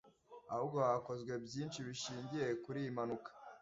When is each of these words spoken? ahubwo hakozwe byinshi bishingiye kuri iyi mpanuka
ahubwo 0.53 0.77
hakozwe 0.87 1.31
byinshi 1.45 1.79
bishingiye 1.87 2.47
kuri 2.63 2.77
iyi 2.83 2.91
mpanuka 2.95 3.29